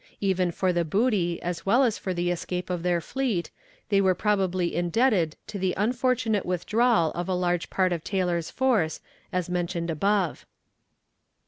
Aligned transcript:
Even 0.19 0.49
for 0.49 0.73
the 0.73 0.83
booty 0.83 1.39
as 1.43 1.63
well 1.63 1.83
as 1.83 1.99
for 1.99 2.11
the 2.11 2.31
escape 2.31 2.71
of 2.71 2.81
their 2.81 2.99
fleet, 3.01 3.51
they 3.89 4.01
were 4.01 4.15
probably 4.15 4.75
indebted 4.75 5.35
to 5.45 5.59
the 5.59 5.75
unfortunate 5.77 6.43
withdrawal 6.43 7.11
of 7.11 7.29
a 7.29 7.35
large 7.35 7.69
part 7.69 7.93
of 7.93 8.03
Taylor's 8.03 8.49
force, 8.49 8.99
as 9.31 9.47
mentioned 9.47 9.91
above. 9.91 10.47